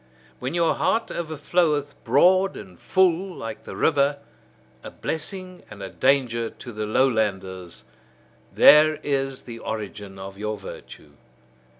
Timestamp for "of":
10.17-10.39